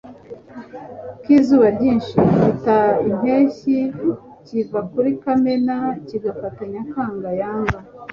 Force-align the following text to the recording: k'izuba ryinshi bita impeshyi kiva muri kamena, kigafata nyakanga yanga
k'izuba 1.23 1.67
ryinshi 1.75 2.15
bita 2.39 2.79
impeshyi 3.09 3.77
kiva 4.45 4.79
muri 4.93 5.11
kamena, 5.23 5.75
kigafata 6.07 6.61
nyakanga 6.73 7.29
yanga 7.41 7.77